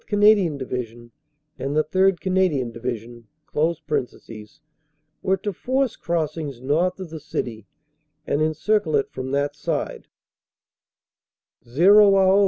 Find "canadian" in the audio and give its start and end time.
0.07-0.57, 2.19-2.71